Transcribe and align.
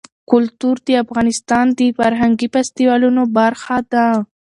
کلتور 0.31 0.75
د 0.87 0.89
افغانستان 1.03 1.65
د 1.79 1.81
فرهنګي 1.97 2.47
فستیوالونو 2.53 3.23
برخه 3.37 3.77
ده. 3.91 4.07